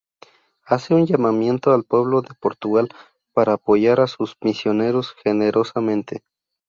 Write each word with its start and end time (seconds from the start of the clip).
Hace 0.65 0.95
un 0.95 1.05
llamamiento 1.05 1.71
al 1.73 1.83
pueblo 1.83 2.23
de 2.23 2.33
Portugal, 2.33 2.89
para 3.35 3.53
apoyar 3.53 3.99
a 4.01 4.07
sus 4.07 4.35
misioneros 4.41 5.13
generosamente. 5.23 6.23